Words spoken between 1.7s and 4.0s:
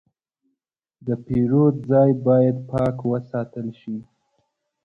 ځای باید پاک وساتل شي.